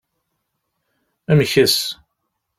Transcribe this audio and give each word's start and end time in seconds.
Mkes. 1.37 1.75